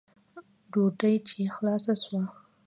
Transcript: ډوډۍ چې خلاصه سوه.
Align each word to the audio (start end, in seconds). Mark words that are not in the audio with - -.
ډوډۍ 0.71 1.15
چې 1.27 1.37
خلاصه 1.55 1.93
سوه. 2.03 2.23